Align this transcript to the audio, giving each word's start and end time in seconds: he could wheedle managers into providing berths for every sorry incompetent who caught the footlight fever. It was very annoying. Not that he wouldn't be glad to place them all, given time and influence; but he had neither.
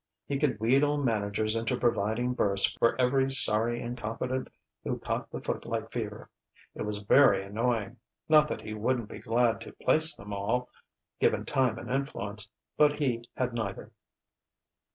he 0.25 0.39
could 0.39 0.59
wheedle 0.59 0.97
managers 0.97 1.55
into 1.55 1.77
providing 1.77 2.33
berths 2.33 2.71
for 2.71 2.99
every 2.99 3.29
sorry 3.29 3.79
incompetent 3.79 4.47
who 4.83 4.97
caught 4.97 5.29
the 5.29 5.39
footlight 5.39 5.91
fever. 5.91 6.27
It 6.73 6.81
was 6.81 6.97
very 6.97 7.43
annoying. 7.43 7.97
Not 8.27 8.47
that 8.47 8.61
he 8.61 8.73
wouldn't 8.73 9.09
be 9.09 9.19
glad 9.19 9.61
to 9.61 9.73
place 9.73 10.15
them 10.15 10.33
all, 10.33 10.69
given 11.19 11.45
time 11.45 11.77
and 11.77 11.91
influence; 11.91 12.49
but 12.77 12.93
he 12.93 13.23
had 13.37 13.53
neither. 13.53 13.91